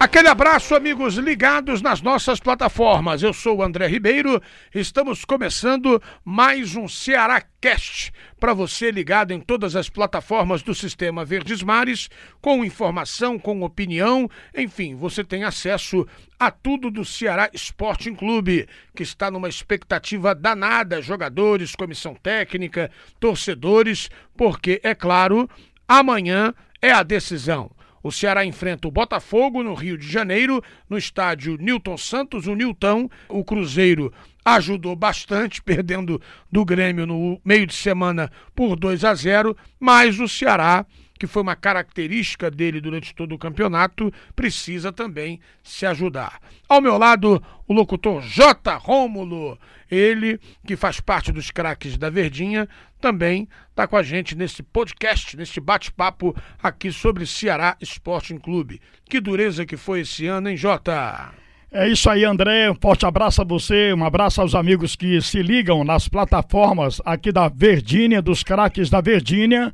[0.00, 3.22] Aquele abraço, amigos ligados nas nossas plataformas.
[3.22, 4.40] Eu sou o André Ribeiro.
[4.74, 8.10] Estamos começando mais um Ceará Cast
[8.40, 12.08] para você ligado em todas as plataformas do Sistema Verdes Mares,
[12.40, 14.26] com informação, com opinião,
[14.56, 16.06] enfim, você tem acesso
[16.38, 22.90] a tudo do Ceará Sporting Clube, que está numa expectativa danada, jogadores, comissão técnica,
[23.20, 25.46] torcedores, porque é claro,
[25.86, 27.70] amanhã é a decisão.
[28.02, 33.08] O Ceará enfrenta o Botafogo no Rio de Janeiro, no estádio Newton Santos, o Nilton.
[33.28, 34.12] O Cruzeiro
[34.44, 40.28] ajudou bastante, perdendo do Grêmio no meio de semana por 2 a 0, mas o
[40.28, 40.86] Ceará
[41.20, 46.40] que foi uma característica dele durante todo o campeonato, precisa também se ajudar.
[46.66, 48.74] Ao meu lado, o locutor J.
[48.78, 49.58] Rômulo,
[49.90, 52.66] ele que faz parte dos craques da Verdinha,
[53.00, 58.80] também está com a gente nesse podcast, nesse bate-papo aqui sobre Ceará Sporting Clube.
[59.08, 61.32] Que dureza que foi esse ano, hein, Jota?
[61.72, 62.70] É isso aí, André.
[62.70, 67.30] Um forte abraço a você, um abraço aos amigos que se ligam nas plataformas aqui
[67.30, 69.72] da Verdinha, dos craques da Verdinha.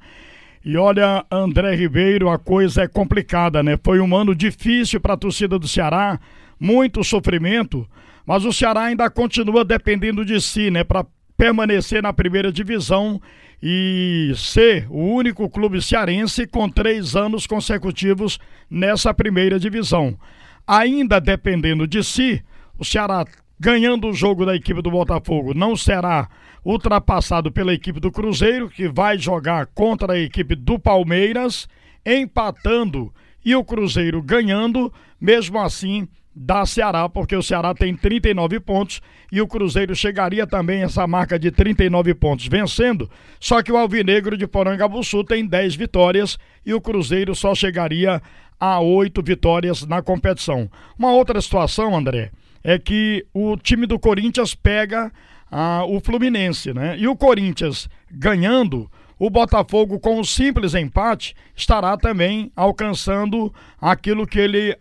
[0.63, 3.79] E olha, André Ribeiro, a coisa é complicada, né?
[3.83, 6.21] Foi um ano difícil para a torcida do Ceará,
[6.61, 7.89] muito sofrimento,
[8.27, 10.85] mas o Ceará ainda continua dependendo de si, né?
[10.85, 11.07] Para
[11.37, 13.21] permanecer na primeira divisão
[13.63, 18.39] e ser o único clube cearense com três anos consecutivos
[18.71, 20.19] nessa primeira divisão.
[20.67, 22.43] Ainda dependendo de si,
[22.79, 23.25] o Ceará
[23.59, 26.29] ganhando o jogo da equipe do Botafogo não será
[26.65, 31.69] ultrapassado pela equipe do Cruzeiro, que vai jogar contra a equipe do Palmeiras,
[32.05, 33.13] empatando
[33.45, 39.01] e o Cruzeiro ganhando, mesmo assim da Ceará, porque o Ceará tem 39 pontos
[39.33, 43.77] e o Cruzeiro chegaria também a essa marca de 39 pontos vencendo, só que o
[43.79, 48.21] Alvinegro de Porangabuçu tem 10 vitórias e o Cruzeiro só chegaria
[48.61, 50.71] a 8 vitórias na competição.
[50.99, 52.31] Uma outra situação, André,
[52.63, 55.11] é que o time do Corinthians pega
[55.51, 56.99] ah, o Fluminense, né?
[56.99, 64.39] E o Corinthians ganhando, o Botafogo com um simples empate estará também alcançando aquilo que
[64.39, 64.77] ele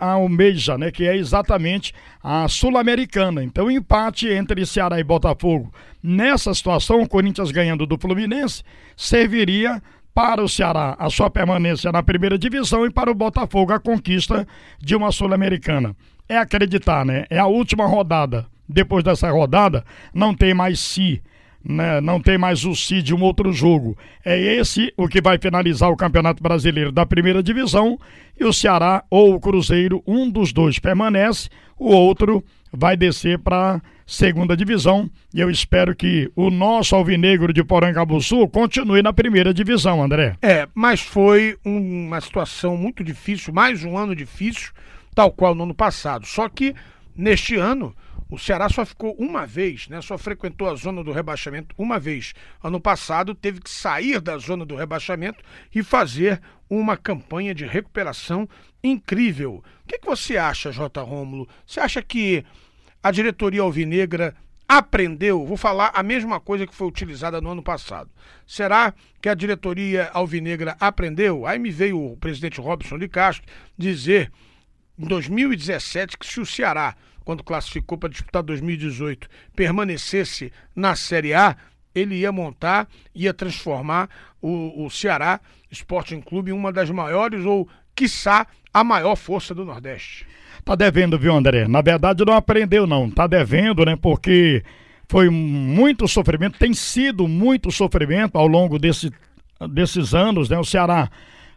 [0.00, 0.90] almeja, né?
[0.92, 1.92] Que é exatamente
[2.22, 3.42] a Sul-Americana.
[3.42, 8.62] Então, o empate entre Ceará e Botafogo nessa situação, o Corinthians ganhando do Fluminense,
[8.96, 9.82] serviria
[10.14, 14.46] para o Ceará a sua permanência na primeira divisão e para o Botafogo a conquista
[14.78, 15.96] de uma Sul-Americana.
[16.28, 17.26] É acreditar, né?
[17.28, 19.84] É a última rodada depois dessa rodada,
[20.14, 21.20] não tem mais si.
[21.62, 22.00] Né?
[22.00, 23.96] Não tem mais o si de um outro jogo.
[24.24, 27.98] É esse o que vai finalizar o Campeonato Brasileiro da primeira divisão.
[28.38, 33.80] E o Ceará ou o Cruzeiro, um dos dois permanece, o outro vai descer para
[34.06, 35.08] segunda divisão.
[35.32, 40.36] E eu espero que o nosso Alvinegro de Porangabuçu continue na primeira divisão, André.
[40.42, 44.70] É, mas foi uma situação muito difícil, mais um ano difícil,
[45.14, 46.26] tal qual no ano passado.
[46.26, 46.74] Só que
[47.14, 47.94] neste ano
[48.30, 50.00] o Ceará só ficou uma vez, né?
[50.00, 52.32] Só frequentou a zona do rebaixamento uma vez.
[52.62, 55.42] Ano passado teve que sair da zona do rebaixamento
[55.74, 58.48] e fazer uma campanha de recuperação
[58.84, 59.64] incrível.
[59.84, 61.02] O que, que você acha, J.
[61.02, 61.48] Rômulo?
[61.66, 62.44] Você acha que
[63.02, 64.34] a diretoria alvinegra
[64.68, 68.08] aprendeu, vou falar a mesma coisa que foi utilizada no ano passado.
[68.46, 71.44] Será que a diretoria alvinegra aprendeu?
[71.44, 73.44] Aí me veio o presidente Robson de Castro
[73.76, 74.30] dizer
[74.96, 76.94] em 2017 que se o Ceará
[77.24, 81.56] quando classificou para disputar 2018, permanecesse na Série A,
[81.94, 84.08] ele ia montar, ia transformar
[84.40, 89.64] o, o Ceará Sporting Clube em uma das maiores ou, quiçá, a maior força do
[89.64, 90.26] Nordeste.
[90.64, 91.66] Tá devendo, viu, André?
[91.66, 93.10] Na verdade, não aprendeu, não.
[93.10, 93.96] Tá devendo, né?
[93.96, 94.62] Porque
[95.08, 99.10] foi muito sofrimento, tem sido muito sofrimento ao longo desse,
[99.70, 100.58] desses anos, né?
[100.58, 101.10] O Ceará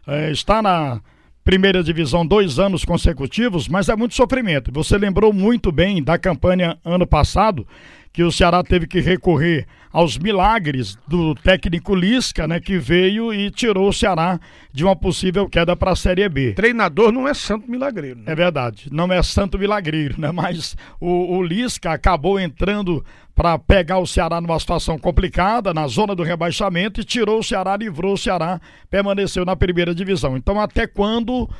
[0.06, 1.00] é, está na
[1.44, 4.72] primeira divisão dois anos consecutivos, mas é muito sofrimento.
[4.72, 7.66] Você lembrou muito bem da campanha ano passado,
[8.14, 13.50] que o Ceará teve que recorrer aos milagres do técnico Lisca, né, que veio e
[13.50, 14.38] tirou o Ceará
[14.72, 16.52] de uma possível queda para a Série B.
[16.52, 18.20] Treinador não é santo milagreiro.
[18.20, 18.26] Né?
[18.28, 20.30] É verdade, não é santo milagreiro, né?
[20.30, 26.14] Mas o, o Lisca acabou entrando para pegar o Ceará numa situação complicada, na zona
[26.14, 30.36] do rebaixamento, e tirou o Ceará, livrou o Ceará, permaneceu na primeira divisão.
[30.36, 31.50] Então, até quando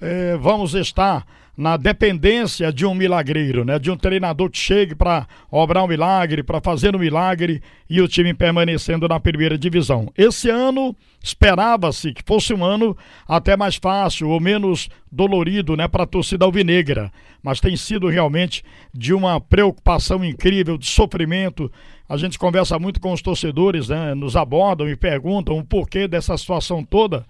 [0.00, 1.24] é, vamos estar
[1.56, 3.78] na dependência de um milagreiro, né?
[3.78, 8.08] De um treinador que chegue para obrar um milagre, para fazer um milagre e o
[8.08, 10.12] time permanecendo na primeira divisão.
[10.18, 12.96] Esse ano esperava-se que fosse um ano
[13.26, 18.64] até mais fácil ou menos dolorido, né, para a torcida alvinegra, mas tem sido realmente
[18.92, 21.70] de uma preocupação incrível, de sofrimento.
[22.08, 26.36] A gente conversa muito com os torcedores, né, nos abordam e perguntam o porquê dessa
[26.36, 27.24] situação toda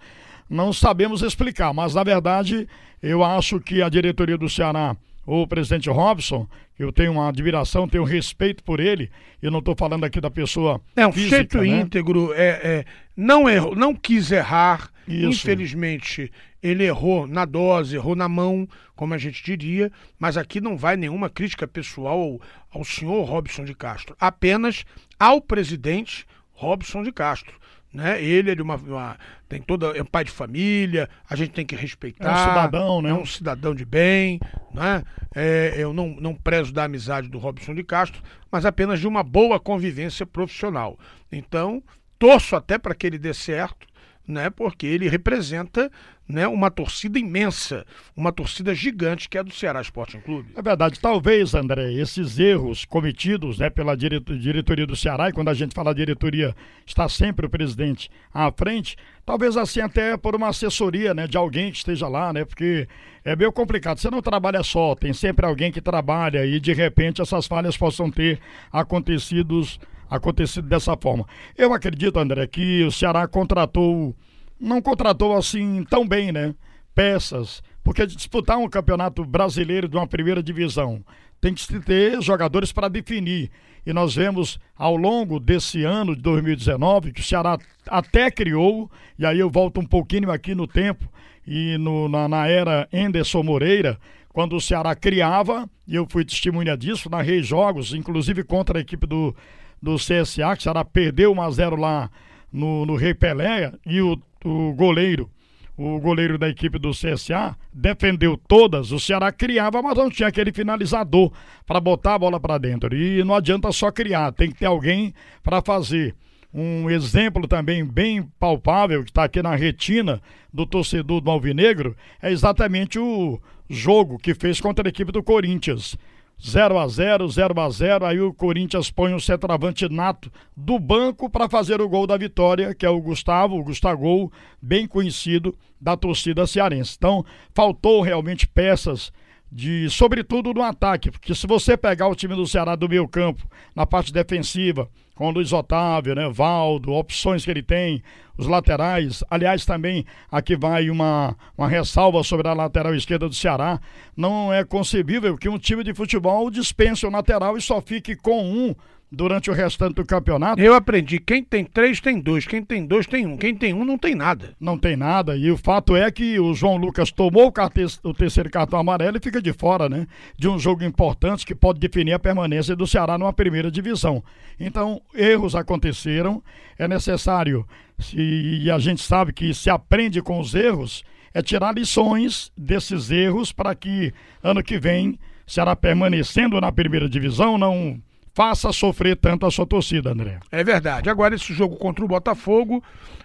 [0.49, 2.69] não sabemos explicar, mas na verdade
[3.03, 4.97] eu acho que a diretoria do Ceará,
[5.27, 6.49] o presidente Robson,
[6.79, 9.11] eu tenho uma admiração, tenho respeito por ele,
[9.41, 10.81] eu não estou falando aqui da pessoa.
[10.97, 11.67] É um física, jeito né?
[11.67, 12.85] íntegro, é, é,
[13.17, 15.29] não, errou, não quis errar, Isso.
[15.29, 16.33] infelizmente
[16.63, 20.97] ele errou na dose, errou na mão, como a gente diria, mas aqui não vai
[20.97, 22.41] nenhuma crítica pessoal ao,
[22.81, 24.85] ao senhor Robson de Castro, apenas
[25.19, 27.55] ao presidente Robson de Castro
[27.95, 28.21] né?
[28.21, 29.17] Ele é de uma, uma,
[29.49, 32.29] tem toda é um pai de família, a gente tem que respeitar.
[32.29, 33.11] É um cidadão, né?
[33.11, 34.41] É um cidadão de bem,
[34.73, 35.05] né?
[35.35, 38.21] É, eu não, não prezo da amizade do Robson de Castro,
[38.51, 40.99] mas apenas de uma boa convivência profissional.
[41.31, 41.83] Então,
[42.19, 43.87] torço até para que ele dê certo,
[44.27, 44.51] né?
[44.51, 45.91] Porque ele representa
[46.27, 47.85] né, uma torcida imensa,
[48.17, 50.51] uma torcida gigante que é do Ceará Sporting Clube.
[50.57, 50.99] É verdade.
[50.99, 55.95] Talvez, André, esses erros cometidos né, pela diretoria do Ceará, e quando a gente fala
[55.95, 56.55] diretoria,
[56.87, 61.71] está sempre o presidente à frente, talvez assim até por uma assessoria né, de alguém
[61.71, 62.45] que esteja lá, né?
[62.45, 62.89] Porque
[63.25, 63.99] é meio complicado.
[63.99, 68.11] Você não trabalha só, tem sempre alguém que trabalha e de repente essas falhas possam
[68.11, 68.41] ter
[68.73, 69.79] acontecidos
[70.09, 71.27] acontecido dessa forma.
[71.57, 74.15] Eu acredito, André, que o Ceará contratou
[74.61, 76.55] não contratou assim tão bem, né?
[76.95, 81.05] Peças, porque disputar um campeonato brasileiro de uma primeira divisão
[81.41, 83.51] tem que ter jogadores para definir.
[83.85, 89.27] E nós vemos ao longo desse ano de 2019 que o Ceará até criou, e
[89.27, 91.07] aí eu volto um pouquinho aqui no tempo
[91.47, 93.99] e no, na, na era Enderson Moreira,
[94.33, 99.07] quando o Ceará criava, e eu fui testemunha disso, narrei jogos, inclusive contra a equipe
[99.07, 99.37] do,
[99.85, 102.11] do CSA, que o Ceará perdeu 1 a 0 lá
[102.53, 105.31] no, no Rei Pelé, e o o goleiro,
[105.77, 110.53] o goleiro da equipe do CSA, defendeu todas, o Ceará criava, mas não tinha aquele
[110.53, 111.33] finalizador
[111.67, 112.95] para botar a bola para dentro.
[112.95, 116.15] E não adianta só criar, tem que ter alguém para fazer.
[116.53, 120.23] Um exemplo também bem palpável, que está aqui na retina
[120.53, 125.97] do torcedor do Alvinegro, é exatamente o jogo que fez contra a equipe do Corinthians.
[126.43, 131.31] 0 a 0 0 a 0 aí o Corinthians põe o centroavante nato do banco
[131.31, 135.97] para fazer o gol da vitória, que é o Gustavo, o Gustavo, bem conhecido da
[135.97, 136.95] torcida cearense.
[136.97, 139.13] Então, faltou realmente peças
[139.51, 143.49] de, sobretudo no ataque, porque se você pegar o time do Ceará do meio campo,
[143.75, 148.03] na parte defensiva, com o Luiz Otávio, né, Valdo, opções que ele tem,
[148.37, 153.81] os laterais, aliás também aqui vai uma, uma ressalva sobre a lateral esquerda do Ceará,
[154.17, 158.45] não é concebível que um time de futebol dispense o lateral e só fique com
[158.45, 158.75] um
[159.15, 160.61] durante o restante do campeonato.
[160.61, 163.85] Eu aprendi, quem tem três tem dois, quem tem dois tem um, quem tem um
[163.85, 164.55] não tem nada.
[164.61, 167.85] Não tem nada, e o fato é que o João Lucas tomou o, carte...
[168.03, 170.07] o terceiro cartão amarelo e fica de fora, né?
[170.37, 174.23] De um jogo importante que pode definir a permanência do Ceará numa primeira divisão.
[174.59, 176.43] Então, erros aconteceram,
[176.79, 177.67] é necessário,
[177.99, 178.17] se...
[178.17, 183.51] e a gente sabe que se aprende com os erros, é tirar lições desses erros
[183.51, 184.13] para que
[184.43, 188.01] ano que vem, Ceará permanecendo na primeira divisão, não
[188.35, 190.41] faça sofrer tanto a sua torcida, André.
[190.51, 191.09] É verdade.
[191.09, 192.83] Agora, esse jogo contra o Botafogo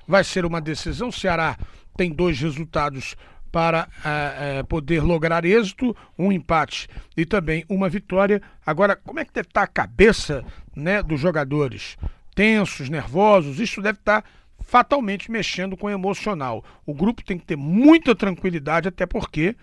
[0.07, 1.09] vai ser uma decisão.
[1.09, 1.57] O Ceará
[1.97, 3.15] tem dois resultados
[3.51, 8.41] para uh, poder lograr êxito, um empate e também uma vitória.
[8.63, 11.97] Agora, como é que deve estar a cabeça né, dos jogadores?
[12.35, 14.23] Tensos, nervosos, isso deve estar
[14.59, 16.63] fatalmente mexendo com o emocional.
[16.85, 19.56] O grupo tem que ter muita tranquilidade, até porque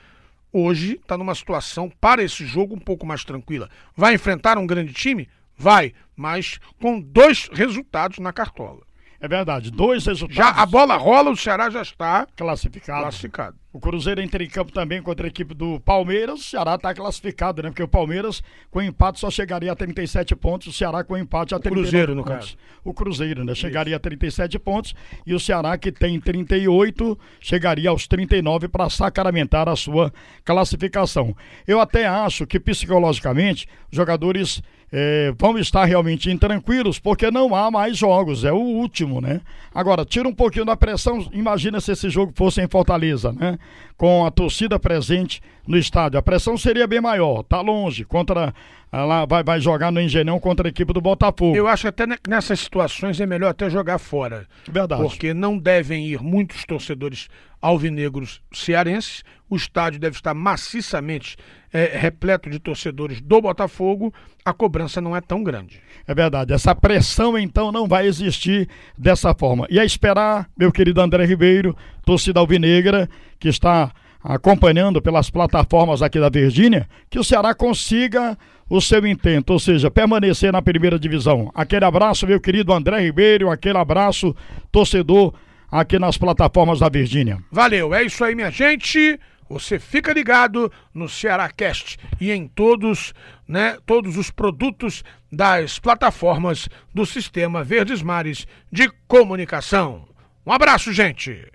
[0.52, 3.70] hoje está numa situação para esse jogo um pouco mais tranquila.
[3.96, 5.28] Vai enfrentar um grande time?
[5.56, 8.86] Vai, mas com dois resultados na cartola.
[9.18, 10.36] É verdade, dois resultados.
[10.36, 13.02] Já a bola rola, o Ceará já está classificado.
[13.02, 13.56] classificado.
[13.72, 16.40] O Cruzeiro entra em campo também contra a equipe do Palmeiras.
[16.40, 17.70] O Ceará está classificado, né?
[17.70, 20.68] Porque o Palmeiras, com empate, só chegaria a 37 pontos.
[20.68, 22.50] O Ceará, com empate, a 39 Cruzeiro, no pontos.
[22.52, 22.56] caso.
[22.84, 23.54] O Cruzeiro, né?
[23.54, 24.94] Chegaria a 37 pontos.
[25.26, 30.12] E o Ceará, que tem 38, chegaria aos 39 para sacramentar a sua
[30.44, 31.36] classificação.
[31.66, 37.70] Eu até acho que, psicologicamente, os jogadores é, vão estar realmente intranquilos porque não há
[37.70, 39.40] mais jogos, é o último, né?
[39.74, 43.58] Agora, tira um pouquinho da pressão, imagina se esse jogo fosse em Fortaleza, né?
[43.96, 46.18] Com a torcida presente no estádio.
[46.18, 48.52] A pressão seria bem maior, tá longe, contra
[48.92, 51.56] ela vai, vai jogar no Engenhão contra a equipe do Botafogo.
[51.56, 54.46] Eu acho que até nessas situações é melhor até jogar fora.
[54.66, 55.02] Verdade.
[55.02, 57.28] Porque não devem ir muitos torcedores
[57.60, 59.24] alvinegros cearenses.
[59.50, 61.36] O estádio deve estar maciçamente
[61.72, 64.14] é, repleto de torcedores do Botafogo.
[64.44, 65.80] A cobrança não é tão grande.
[66.06, 66.52] É verdade.
[66.52, 69.66] Essa pressão, então, não vai existir dessa forma.
[69.68, 71.76] E a esperar, meu querido André Ribeiro,
[72.06, 78.38] torcida alvinegra, que está acompanhando pelas plataformas aqui da Virgínia, que o Ceará consiga
[78.70, 81.50] o seu intento, ou seja, permanecer na primeira divisão.
[81.54, 84.34] Aquele abraço, meu querido André Ribeiro, aquele abraço,
[84.72, 85.34] torcedor,
[85.70, 87.38] aqui nas plataformas da Virgínia.
[87.50, 89.18] Valeu, é isso aí, minha gente.
[89.48, 93.14] Você fica ligado no Ceará Cast e em todos,
[93.46, 100.04] né, todos os produtos das plataformas do Sistema Verdes Mares de Comunicação.
[100.44, 101.46] Um abraço, gente.